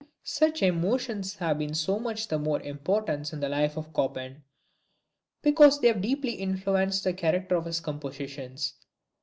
[0.23, 4.41] Such emotions have been of so much the more importance in the life of Chopin,
[5.43, 8.73] because they have deeply influenced the character of his compositions.